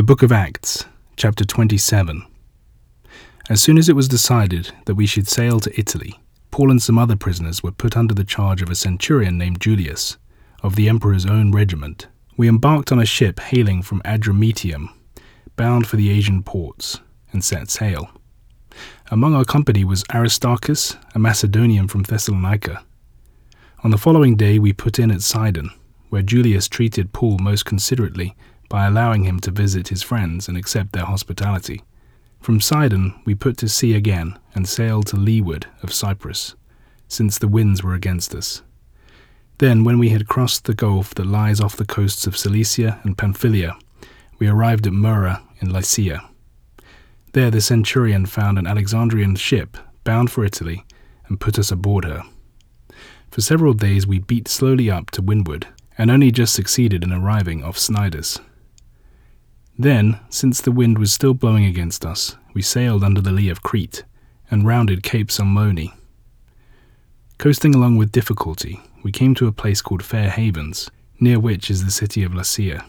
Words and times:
The 0.00 0.04
Book 0.04 0.22
of 0.22 0.32
Acts, 0.32 0.86
chapter 1.16 1.44
27. 1.44 2.24
As 3.50 3.60
soon 3.60 3.76
as 3.76 3.86
it 3.90 3.94
was 3.94 4.08
decided 4.08 4.72
that 4.86 4.94
we 4.94 5.04
should 5.04 5.28
sail 5.28 5.60
to 5.60 5.78
Italy, 5.78 6.18
Paul 6.50 6.70
and 6.70 6.80
some 6.80 6.96
other 6.96 7.16
prisoners 7.16 7.62
were 7.62 7.70
put 7.70 7.98
under 7.98 8.14
the 8.14 8.24
charge 8.24 8.62
of 8.62 8.70
a 8.70 8.74
centurion 8.74 9.36
named 9.36 9.60
Julius, 9.60 10.16
of 10.62 10.74
the 10.74 10.88
emperor's 10.88 11.26
own 11.26 11.52
regiment. 11.52 12.06
We 12.38 12.48
embarked 12.48 12.90
on 12.90 12.98
a 12.98 13.04
ship 13.04 13.40
hailing 13.40 13.82
from 13.82 14.00
Adramyttium, 14.06 14.88
bound 15.56 15.86
for 15.86 15.96
the 15.96 16.08
Asian 16.08 16.42
ports, 16.44 17.00
and 17.30 17.44
set 17.44 17.68
sail. 17.68 18.08
Among 19.10 19.34
our 19.34 19.44
company 19.44 19.84
was 19.84 20.04
Aristarchus, 20.14 20.96
a 21.14 21.18
Macedonian 21.18 21.88
from 21.88 22.04
Thessalonica. 22.04 22.82
On 23.84 23.90
the 23.90 23.98
following 23.98 24.34
day 24.34 24.58
we 24.58 24.72
put 24.72 24.98
in 24.98 25.10
at 25.10 25.20
Sidon, 25.20 25.68
where 26.08 26.22
Julius 26.22 26.68
treated 26.68 27.12
Paul 27.12 27.36
most 27.36 27.66
considerately 27.66 28.34
by 28.70 28.86
allowing 28.86 29.24
him 29.24 29.38
to 29.40 29.50
visit 29.50 29.88
his 29.88 30.02
friends 30.02 30.48
and 30.48 30.56
accept 30.56 30.92
their 30.92 31.04
hospitality. 31.04 31.82
From 32.40 32.60
Sidon 32.60 33.20
we 33.26 33.34
put 33.34 33.58
to 33.58 33.68
sea 33.68 33.94
again 33.94 34.38
and 34.54 34.66
sailed 34.66 35.08
to 35.08 35.16
leeward 35.16 35.66
of 35.82 35.92
Cyprus, 35.92 36.54
since 37.06 37.36
the 37.36 37.48
winds 37.48 37.82
were 37.82 37.92
against 37.92 38.34
us. 38.34 38.62
Then, 39.58 39.84
when 39.84 39.98
we 39.98 40.08
had 40.08 40.26
crossed 40.26 40.64
the 40.64 40.72
gulf 40.72 41.14
that 41.16 41.26
lies 41.26 41.60
off 41.60 41.76
the 41.76 41.84
coasts 41.84 42.26
of 42.26 42.38
Cilicia 42.38 42.98
and 43.02 43.18
Pamphylia, 43.18 43.76
we 44.38 44.46
arrived 44.48 44.86
at 44.86 44.94
Myra 44.94 45.42
in 45.60 45.70
Lycia. 45.70 46.22
There 47.32 47.50
the 47.50 47.60
centurion 47.60 48.24
found 48.24 48.58
an 48.58 48.66
Alexandrian 48.66 49.36
ship 49.36 49.76
bound 50.02 50.30
for 50.30 50.44
Italy 50.44 50.86
and 51.26 51.40
put 51.40 51.58
us 51.58 51.70
aboard 51.70 52.04
her. 52.04 52.22
For 53.30 53.42
several 53.42 53.74
days 53.74 54.06
we 54.06 54.18
beat 54.18 54.48
slowly 54.48 54.90
up 54.90 55.10
to 55.10 55.22
windward 55.22 55.66
and 55.98 56.10
only 56.10 56.30
just 56.30 56.54
succeeded 56.54 57.04
in 57.04 57.12
arriving 57.12 57.62
off 57.62 57.76
Cnidus. 57.76 58.40
Then, 59.80 60.20
since 60.28 60.60
the 60.60 60.72
wind 60.72 60.98
was 60.98 61.10
still 61.10 61.32
blowing 61.32 61.64
against 61.64 62.04
us, 62.04 62.36
we 62.52 62.60
sailed 62.60 63.02
under 63.02 63.22
the 63.22 63.32
lee 63.32 63.48
of 63.48 63.62
Crete 63.62 64.04
and 64.50 64.66
rounded 64.66 65.02
Cape 65.02 65.30
Salmone. 65.30 65.90
Coasting 67.38 67.74
along 67.74 67.96
with 67.96 68.12
difficulty, 68.12 68.78
we 69.02 69.10
came 69.10 69.34
to 69.36 69.46
a 69.46 69.52
place 69.52 69.80
called 69.80 70.04
Fair 70.04 70.28
Havens, 70.28 70.90
near 71.18 71.40
which 71.40 71.70
is 71.70 71.82
the 71.82 71.90
city 71.90 72.22
of 72.22 72.32
Lasea. 72.32 72.84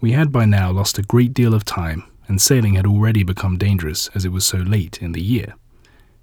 We 0.00 0.10
had 0.10 0.32
by 0.32 0.44
now 0.44 0.72
lost 0.72 0.98
a 0.98 1.02
great 1.02 1.32
deal 1.32 1.54
of 1.54 1.64
time, 1.64 2.02
and 2.26 2.42
sailing 2.42 2.74
had 2.74 2.84
already 2.84 3.22
become 3.22 3.56
dangerous 3.56 4.10
as 4.16 4.24
it 4.24 4.32
was 4.32 4.44
so 4.44 4.58
late 4.58 5.00
in 5.00 5.12
the 5.12 5.22
year. 5.22 5.54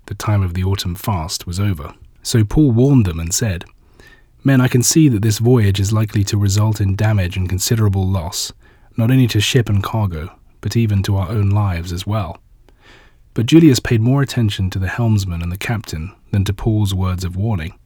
The 0.08 0.16
time 0.16 0.44
of 0.44 0.56
the 0.56 0.66
autumn 0.66 0.95
fast 0.95 1.47
was 1.47 1.58
over. 1.58 1.94
So 2.22 2.44
Paul 2.44 2.72
warned 2.72 3.06
them 3.06 3.22
and 3.22 3.34
said, 3.34 3.63
Men, 4.44 4.59
I 4.59 4.67
can 4.67 4.84
see 4.84 5.08
that 5.08 5.22
this 5.22 5.39
voyage 5.39 5.80
is 5.80 5.94
likely 5.94 6.25
to 6.25 6.38
result 6.38 6.81
in 6.81 6.97
damage 6.97 7.38
and 7.38 7.47
considerable 7.47 8.06
loss, 8.06 8.52
not 9.00 9.09
only 9.09 9.28
to 9.28 9.39
ship 9.39 9.69
and 9.69 9.81
cargo, 9.81 10.30
but 10.59 10.75
even 10.75 11.02
to 11.02 11.16
our 11.16 11.30
own 11.30 11.50
lives 11.50 11.94
as 11.94 12.05
well. 12.05 12.38
But 13.33 13.45
Julius 13.45 13.80
paid 13.80 14.02
more 14.02 14.22
attention 14.22 14.69
to 14.72 14.80
the 14.80 14.89
helmsman 14.89 15.41
and 15.41 15.50
the 15.50 15.58
captain 15.58 16.14
than 16.31 16.44
to 16.44 16.53
Paul's 16.53 16.94
words 16.94 17.23
of 17.23 17.38
warning. 17.38 17.80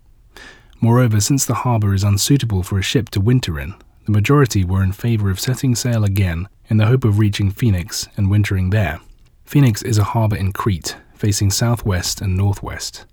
Moreover, 0.81 1.21
since 1.21 1.45
the 1.45 1.53
harbour 1.53 1.93
is 1.93 2.03
unsuitable 2.03 2.63
for 2.63 2.79
a 2.79 2.81
ship 2.81 3.09
to 3.11 3.21
winter 3.21 3.59
in, 3.59 3.75
the 4.05 4.11
majority 4.11 4.65
were 4.65 4.83
in 4.83 4.91
favour 4.91 5.29
of 5.29 5.39
setting 5.39 5.75
sail 5.75 6.03
again 6.03 6.49
in 6.67 6.77
the 6.77 6.87
hope 6.87 7.05
of 7.05 7.19
reaching 7.19 7.51
Phoenix 7.51 8.07
and 8.17 8.31
wintering 8.31 8.71
there. 8.71 8.99
Phoenix 9.45 9.83
is 9.83 9.99
a 9.99 10.03
harbour 10.03 10.35
in 10.35 10.51
Crete, 10.51 10.97
facing 11.13 11.51
southwest 11.51 12.21
and 12.21 12.35
northwest. 12.35 13.05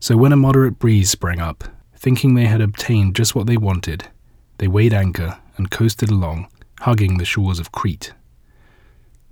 So 0.00 0.16
when 0.16 0.32
a 0.32 0.36
moderate 0.36 0.78
breeze 0.78 1.10
sprang 1.10 1.40
up, 1.40 1.62
thinking 1.94 2.34
they 2.34 2.46
had 2.46 2.62
obtained 2.62 3.14
just 3.14 3.34
what 3.34 3.46
they 3.46 3.58
wanted, 3.58 4.08
they 4.56 4.66
weighed 4.66 4.94
anchor 4.94 5.38
and 5.58 5.70
coasted 5.70 6.08
along, 6.08 6.48
hugging 6.82 7.18
the 7.18 7.24
shores 7.24 7.58
of 7.58 7.72
Crete. 7.72 8.12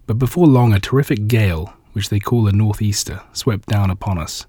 But 0.06 0.18
before 0.18 0.46
long, 0.46 0.72
a 0.72 0.80
terrific 0.80 1.26
gale, 1.26 1.72
which 1.92 2.08
they 2.08 2.20
call 2.20 2.46
a 2.46 2.52
northeaster, 2.52 3.22
swept 3.32 3.68
down 3.68 3.90
upon 3.90 4.18
us. 4.18 4.46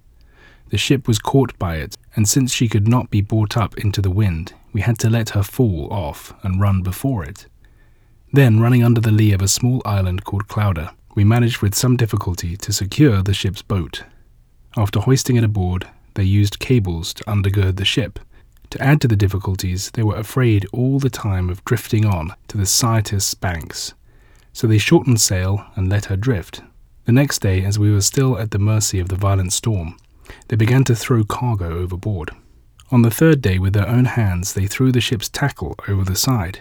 The 0.70 0.78
ship 0.78 1.08
was 1.08 1.20
caught 1.20 1.58
by 1.60 1.78
it, 1.78 1.98
and 2.16 2.28
since 2.28 2.54
she 2.54 2.70
could 2.70 2.88
not 2.88 3.10
be 3.10 3.22
brought 3.22 3.58
up 3.58 3.78
into 3.78 4.02
the 4.02 4.12
wind, 4.12 4.54
we 4.72 4.82
had 4.82 4.98
to 5.00 5.10
let 5.10 5.32
her 5.32 5.44
fall 5.44 5.88
off 5.92 6.34
and 6.44 6.62
run 6.62 6.82
before 6.82 7.24
it. 7.24 7.48
Then, 8.34 8.60
running 8.60 8.84
under 8.84 9.02
the 9.02 9.12
lee 9.12 9.34
of 9.34 9.42
a 9.42 9.48
small 9.48 9.82
island 9.84 10.24
called 10.24 10.48
Clauda, 10.48 10.94
we 11.16 11.24
managed 11.24 11.62
with 11.62 11.76
some 11.76 11.98
difficulty 11.98 12.56
to 12.56 12.72
secure 12.72 13.22
the 13.22 13.34
ship's 13.34 13.62
boat. 13.62 14.04
After 14.78 15.02
hoisting 15.02 15.36
it 15.36 15.44
aboard, 15.44 15.88
they 16.14 16.24
used 16.24 16.60
cables 16.60 17.14
to 17.16 17.24
undergird 17.26 17.76
the 17.78 17.86
ship. 17.86 18.20
To 18.72 18.82
add 18.82 19.02
to 19.02 19.08
the 19.10 19.18
difficulties, 19.18 19.92
they 19.92 20.04
were 20.04 20.16
afraid 20.16 20.66
all 20.72 20.98
the 20.98 21.10
time 21.10 21.50
of 21.50 21.64
drifting 21.66 22.06
on 22.06 22.34
to 22.48 22.58
the 22.58 22.66
Syrtis 22.66 23.34
banks, 23.34 23.94
so 24.54 24.66
they 24.66 24.78
shortened 24.78 25.20
sail 25.20 25.66
and 25.76 25.90
let 25.90 26.06
her 26.06 26.16
drift. 26.16 26.62
The 27.04 27.12
next 27.12 27.40
day, 27.40 27.66
as 27.66 27.78
we 27.78 27.92
were 27.92 28.02
still 28.02 28.38
at 28.38 28.52
the 28.52 28.60
mercy 28.60 29.00
of 29.00 29.10
the 29.10 29.18
violent 29.18 29.52
storm, 29.52 29.98
they 30.48 30.56
began 30.56 30.86
to 30.86 30.96
throw 30.96 31.26
cargo 31.26 31.80
overboard. 31.80 32.32
On 32.92 33.02
the 33.02 33.12
third 33.12 33.42
day, 33.42 33.60
with 33.60 33.74
their 33.74 33.90
own 33.90 34.06
hands, 34.06 34.54
they 34.54 34.68
threw 34.68 34.94
the 34.94 35.02
ship's 35.02 35.28
tackle 35.28 35.76
over 35.90 36.06
the 36.06 36.16
side. 36.16 36.60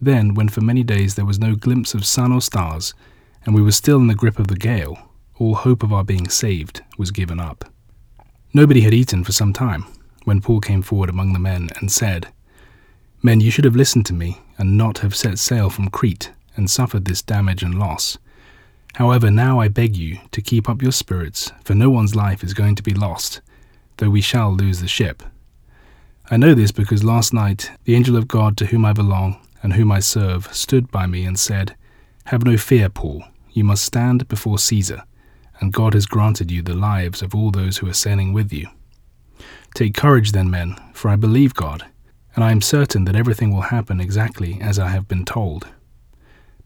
Then, 0.00 0.34
when 0.34 0.48
for 0.48 0.62
many 0.62 0.82
days 0.82 1.14
there 1.14 1.24
was 1.24 1.38
no 1.38 1.54
glimpse 1.54 1.94
of 1.94 2.04
sun 2.04 2.32
or 2.32 2.40
stars, 2.40 2.92
and 3.46 3.54
we 3.54 3.62
were 3.62 3.70
still 3.70 3.98
in 3.98 4.08
the 4.08 4.16
grip 4.16 4.40
of 4.40 4.48
the 4.48 4.56
gale, 4.56 4.98
all 5.38 5.54
hope 5.54 5.84
of 5.84 5.92
our 5.92 6.02
being 6.02 6.28
saved 6.28 6.82
was 6.98 7.12
given 7.12 7.38
up. 7.38 7.64
Nobody 8.52 8.80
had 8.80 8.94
eaten 8.94 9.22
for 9.22 9.32
some 9.32 9.52
time, 9.52 9.84
when 10.24 10.40
Paul 10.40 10.60
came 10.60 10.82
forward 10.82 11.10
among 11.10 11.32
the 11.32 11.38
men 11.38 11.68
and 11.80 11.90
said, 11.90 12.28
Men, 13.22 13.40
you 13.40 13.50
should 13.50 13.64
have 13.64 13.76
listened 13.76 14.06
to 14.06 14.12
me, 14.12 14.38
and 14.58 14.76
not 14.76 14.98
have 14.98 15.14
set 15.14 15.38
sail 15.38 15.70
from 15.70 15.88
Crete, 15.88 16.32
and 16.56 16.70
suffered 16.70 17.04
this 17.04 17.22
damage 17.22 17.62
and 17.62 17.78
loss. 17.78 18.18
However, 18.94 19.30
now 19.30 19.60
I 19.60 19.68
beg 19.68 19.96
you 19.96 20.18
to 20.32 20.42
keep 20.42 20.68
up 20.68 20.82
your 20.82 20.92
spirits, 20.92 21.52
for 21.64 21.74
no 21.74 21.88
one's 21.88 22.14
life 22.14 22.42
is 22.42 22.52
going 22.52 22.74
to 22.74 22.82
be 22.82 22.92
lost, 22.92 23.40
though 23.96 24.10
we 24.10 24.20
shall 24.20 24.52
lose 24.52 24.80
the 24.80 24.88
ship. 24.88 25.22
I 26.30 26.36
know 26.36 26.54
this 26.54 26.72
because 26.72 27.04
last 27.04 27.32
night 27.32 27.70
the 27.84 27.94
angel 27.94 28.16
of 28.16 28.28
God 28.28 28.56
to 28.56 28.66
whom 28.66 28.84
I 28.84 28.92
belong 28.92 29.38
and 29.62 29.74
whom 29.74 29.92
I 29.92 30.00
serve 30.00 30.52
stood 30.54 30.90
by 30.90 31.06
me 31.06 31.24
and 31.24 31.38
said, 31.38 31.76
Have 32.26 32.44
no 32.44 32.56
fear, 32.56 32.88
Paul, 32.88 33.24
you 33.52 33.64
must 33.64 33.84
stand 33.84 34.28
before 34.28 34.58
Caesar, 34.58 35.04
and 35.60 35.72
God 35.72 35.94
has 35.94 36.06
granted 36.06 36.50
you 36.50 36.62
the 36.62 36.74
lives 36.74 37.22
of 37.22 37.34
all 37.34 37.50
those 37.50 37.78
who 37.78 37.88
are 37.88 37.94
sailing 37.94 38.32
with 38.32 38.52
you. 38.52 38.68
Take 39.74 39.94
courage 39.94 40.32
then, 40.32 40.50
men, 40.50 40.76
for 40.92 41.08
I 41.08 41.16
believe 41.16 41.54
God, 41.54 41.86
and 42.34 42.44
I 42.44 42.52
am 42.52 42.60
certain 42.60 43.04
that 43.04 43.16
everything 43.16 43.52
will 43.52 43.62
happen 43.62 44.00
exactly 44.00 44.58
as 44.60 44.78
I 44.78 44.88
have 44.88 45.08
been 45.08 45.24
told. 45.24 45.66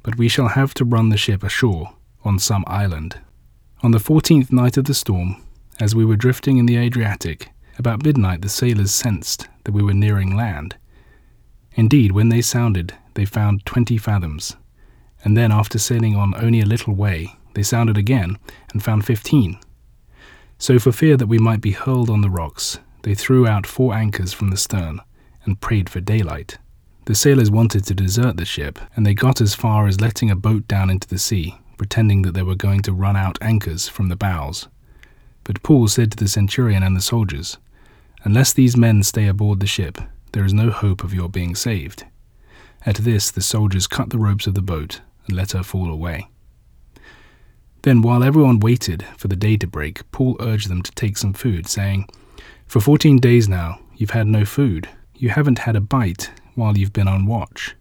But 0.03 0.19
we 0.19 0.29
shall 0.29 0.49
have 0.49 0.75
to 0.75 0.85
run 0.85 1.11
the 1.11 1.17
ship 1.17 1.43
ashore 1.43 1.93
on 2.25 2.39
some 2.39 2.65
island. 2.67 3.21
On 3.83 3.93
the 3.93 4.01
fourteenth 4.01 4.53
night 4.53 4.77
of 4.77 4.85
the 4.87 4.95
storm, 4.95 5.43
as 5.79 5.95
we 5.95 6.05
were 6.05 6.17
drifting 6.17 6.59
in 6.59 6.67
the 6.67 6.77
Adriatic, 6.77 7.51
about 7.79 8.05
midnight 8.05 8.43
the 8.43 8.49
sailors 8.49 8.91
sensed 8.91 9.49
that 9.65 9.73
we 9.73 9.83
were 9.83 9.95
nearing 9.95 10.35
land. 10.35 10.77
Indeed, 11.75 12.13
when 12.13 12.31
they 12.31 12.41
sounded, 12.41 12.95
they 13.15 13.25
found 13.25 13.67
twenty 13.67 13.99
fathoms, 13.99 14.57
and 15.23 15.37
then 15.37 15.53
after 15.53 15.79
sailing 15.79 16.17
on 16.17 16.35
only 16.43 16.61
a 16.61 16.67
little 16.67 16.95
way, 16.95 17.37
they 17.55 17.63
sounded 17.63 17.97
again 17.97 18.39
and 18.73 18.83
found 18.83 19.05
fifteen. 19.05 19.59
So, 20.59 20.79
for 20.79 20.91
fear 20.91 21.17
that 21.19 21.27
we 21.27 21.39
might 21.39 21.61
be 21.61 21.73
hurled 21.73 22.09
on 22.09 22.23
the 22.23 22.31
rocks, 22.31 22.79
they 23.07 23.15
threw 23.15 23.47
out 23.47 23.69
four 23.69 23.95
anchors 23.95 24.33
from 24.33 24.51
the 24.51 24.57
stern 24.57 25.01
and 25.45 25.61
prayed 25.61 25.89
for 25.89 26.01
daylight. 26.01 26.59
The 27.05 27.15
sailors 27.15 27.53
wanted 27.53 27.85
to 27.85 27.95
desert 27.95 28.37
the 28.37 28.45
ship, 28.45 28.81
and 28.97 29.07
they 29.07 29.15
got 29.15 29.41
as 29.41 29.55
far 29.55 29.87
as 29.87 30.01
letting 30.01 30.29
a 30.29 30.35
boat 30.35 30.67
down 30.67 30.91
into 30.91 31.07
the 31.07 31.17
sea 31.17 31.57
pretending 31.77 32.23
that 32.23 32.33
they 32.33 32.43
were 32.43 32.57
going 32.57 32.81
to 32.81 32.93
run 32.93 33.15
out 33.17 33.39
anchors 33.41 33.87
from 33.87 34.09
the 34.09 34.17
bows. 34.17 34.67
But 35.45 35.63
Paul 35.63 35.87
said 35.87 36.11
to 36.11 36.17
the 36.17 36.27
centurion 36.27 36.83
and 36.83 36.97
the 36.97 37.01
soldiers, 37.01 37.59
Unless 38.25 38.55
these 38.55 38.77
men 38.77 39.05
stay 39.05 39.29
aboard 39.29 39.61
the 39.61 39.69
ship, 39.69 39.99
there 40.33 40.45
is 40.45 40.53
no 40.53 40.71
hope 40.71 41.05
of 41.05 41.15
your 41.15 41.29
being 41.29 41.55
saved. 41.55 42.05
At 42.85 42.97
this, 42.97 43.31
the 43.31 43.41
soldiers 43.41 43.87
cut 43.87 44.11
the 44.11 44.19
ropes 44.19 44.49
of 44.49 44.55
the 44.55 44.63
boat 44.63 45.01
and 45.29 45.37
let 45.37 45.53
her 45.53 45.63
fall 45.63 45.93
away. 45.93 46.27
Then, 47.83 48.03
while 48.03 48.25
everyone 48.25 48.59
waited 48.59 49.05
for 49.17 49.29
the 49.29 49.37
day 49.37 49.57
to 49.59 49.67
break, 49.69 50.11
Paul 50.11 50.37
urged 50.41 50.69
them 50.69 50.83
to 50.83 50.91
take 50.91 51.17
some 51.17 51.35
food, 51.35 51.69
saying, 51.69 52.09
For 52.67 52.81
fourteen 52.81 53.19
days 53.19 53.49
now, 53.49 53.81
you've 53.97 54.11
had 54.11 54.27
no 54.27 54.45
food. 54.45 54.89
You 55.15 55.31
haven't 55.31 55.61
had 55.61 55.77
a 55.77 55.81
bite 55.81 56.31
while 56.55 56.77
you've 56.77 56.93
been 56.93 57.09
on 57.09 57.27
watch. 57.27 57.75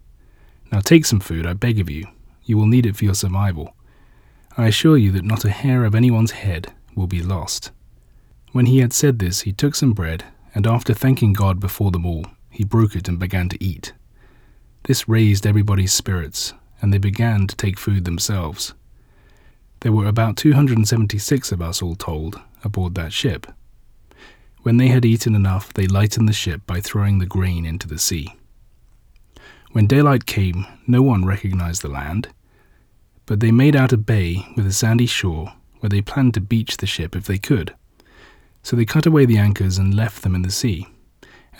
Now 0.70 0.80
take 0.80 1.04
some 1.04 1.20
food, 1.20 1.46
I 1.46 1.54
beg 1.54 1.80
of 1.80 1.90
you. 1.90 2.06
You 2.44 2.56
will 2.56 2.66
need 2.66 2.86
it 2.86 2.96
for 2.96 3.04
your 3.04 3.14
survival. 3.14 3.74
I 4.56 4.68
assure 4.68 4.96
you 4.96 5.10
that 5.12 5.24
not 5.24 5.44
a 5.44 5.50
hair 5.50 5.84
of 5.84 5.94
anyone's 5.94 6.30
head 6.30 6.72
will 6.94 7.06
be 7.06 7.22
lost. 7.22 7.72
When 8.52 8.66
he 8.66 8.78
had 8.78 8.92
said 8.92 9.18
this, 9.18 9.42
he 9.42 9.52
took 9.52 9.74
some 9.74 9.92
bread, 9.92 10.24
and 10.54 10.66
after 10.66 10.94
thanking 10.94 11.34
God 11.34 11.60
before 11.60 11.90
them 11.90 12.06
all, 12.06 12.24
he 12.48 12.64
broke 12.64 12.96
it 12.96 13.08
and 13.08 13.18
began 13.18 13.48
to 13.50 13.62
eat. 13.62 13.92
This 14.84 15.08
raised 15.08 15.46
everybody's 15.46 15.92
spirits, 15.92 16.54
and 16.80 16.92
they 16.92 16.98
began 16.98 17.46
to 17.48 17.56
take 17.56 17.78
food 17.78 18.04
themselves. 18.04 18.72
There 19.80 19.92
were 19.92 20.06
about 20.06 20.36
276 20.36 21.52
of 21.52 21.60
us, 21.60 21.82
all 21.82 21.96
told, 21.96 22.40
aboard 22.64 22.94
that 22.94 23.12
ship. 23.12 23.46
When 24.66 24.78
they 24.78 24.88
had 24.88 25.04
eaten 25.04 25.36
enough, 25.36 25.72
they 25.72 25.86
lightened 25.86 26.28
the 26.28 26.32
ship 26.32 26.66
by 26.66 26.80
throwing 26.80 27.20
the 27.20 27.24
grain 27.24 27.64
into 27.64 27.86
the 27.86 28.00
sea. 28.00 28.34
When 29.70 29.86
daylight 29.86 30.26
came, 30.26 30.66
no 30.88 31.02
one 31.02 31.24
recognized 31.24 31.82
the 31.82 31.88
land, 31.88 32.30
but 33.26 33.38
they 33.38 33.52
made 33.52 33.76
out 33.76 33.92
a 33.92 33.96
bay 33.96 34.44
with 34.56 34.66
a 34.66 34.72
sandy 34.72 35.06
shore 35.06 35.52
where 35.78 35.88
they 35.88 36.02
planned 36.02 36.34
to 36.34 36.40
beach 36.40 36.78
the 36.78 36.86
ship 36.88 37.14
if 37.14 37.26
they 37.26 37.38
could. 37.38 37.76
So 38.64 38.74
they 38.74 38.84
cut 38.84 39.06
away 39.06 39.24
the 39.24 39.38
anchors 39.38 39.78
and 39.78 39.94
left 39.94 40.22
them 40.22 40.34
in 40.34 40.42
the 40.42 40.50
sea, 40.50 40.88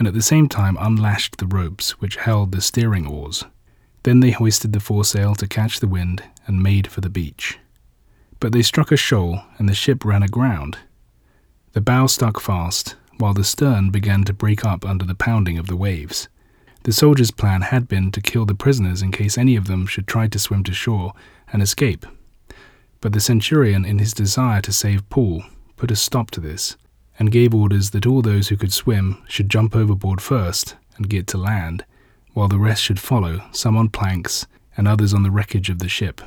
and 0.00 0.08
at 0.08 0.14
the 0.14 0.20
same 0.20 0.48
time 0.48 0.76
unlashed 0.80 1.36
the 1.36 1.46
ropes 1.46 2.00
which 2.00 2.16
held 2.16 2.50
the 2.50 2.60
steering 2.60 3.06
oars. 3.06 3.44
Then 4.02 4.18
they 4.18 4.32
hoisted 4.32 4.72
the 4.72 4.80
foresail 4.80 5.36
to 5.36 5.46
catch 5.46 5.78
the 5.78 5.86
wind 5.86 6.24
and 6.48 6.60
made 6.60 6.88
for 6.88 7.02
the 7.02 7.08
beach. 7.08 7.60
But 8.40 8.50
they 8.50 8.62
struck 8.62 8.90
a 8.90 8.96
shoal, 8.96 9.44
and 9.58 9.68
the 9.68 9.74
ship 9.74 10.04
ran 10.04 10.24
aground. 10.24 10.78
The 11.76 11.82
bow 11.82 12.06
stuck 12.06 12.40
fast, 12.40 12.96
while 13.18 13.34
the 13.34 13.44
stern 13.44 13.90
began 13.90 14.24
to 14.24 14.32
break 14.32 14.64
up 14.64 14.86
under 14.86 15.04
the 15.04 15.14
pounding 15.14 15.58
of 15.58 15.66
the 15.66 15.76
waves. 15.76 16.26
The 16.84 16.92
soldiers' 16.94 17.30
plan 17.30 17.60
had 17.60 17.86
been 17.86 18.10
to 18.12 18.22
kill 18.22 18.46
the 18.46 18.54
prisoners 18.54 19.02
in 19.02 19.12
case 19.12 19.36
any 19.36 19.56
of 19.56 19.66
them 19.66 19.86
should 19.86 20.06
try 20.06 20.26
to 20.26 20.38
swim 20.38 20.64
to 20.64 20.72
shore 20.72 21.12
and 21.52 21.60
escape. 21.60 22.06
But 23.02 23.12
the 23.12 23.20
centurion, 23.20 23.84
in 23.84 23.98
his 23.98 24.14
desire 24.14 24.62
to 24.62 24.72
save 24.72 25.06
Paul, 25.10 25.42
put 25.76 25.90
a 25.90 25.96
stop 25.96 26.30
to 26.30 26.40
this, 26.40 26.78
and 27.18 27.30
gave 27.30 27.54
orders 27.54 27.90
that 27.90 28.06
all 28.06 28.22
those 28.22 28.48
who 28.48 28.56
could 28.56 28.72
swim 28.72 29.22
should 29.28 29.50
jump 29.50 29.76
overboard 29.76 30.22
first 30.22 30.76
and 30.96 31.10
get 31.10 31.26
to 31.26 31.36
land, 31.36 31.84
while 32.32 32.48
the 32.48 32.56
rest 32.56 32.82
should 32.82 32.98
follow, 32.98 33.42
some 33.52 33.76
on 33.76 33.90
planks 33.90 34.46
and 34.78 34.88
others 34.88 35.12
on 35.12 35.24
the 35.24 35.30
wreckage 35.30 35.68
of 35.68 35.80
the 35.80 35.90
ship. 35.90 36.22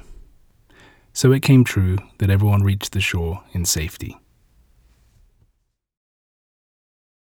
So 1.11 1.31
it 1.31 1.41
came 1.41 1.63
true 1.63 1.97
that 2.19 2.29
everyone 2.29 2.61
reached 2.61 2.91
the 2.91 3.01
shore 3.01 3.41
in 3.51 3.65
safety. 3.65 4.15